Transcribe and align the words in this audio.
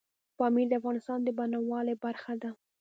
پامیر 0.37 0.67
د 0.69 0.73
افغانستان 0.79 1.19
د 1.23 1.29
بڼوالۍ 1.37 1.95
برخه 2.03 2.33
ده. 2.41 2.49